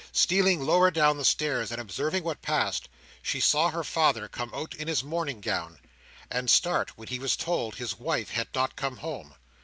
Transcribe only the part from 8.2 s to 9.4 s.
had not come home.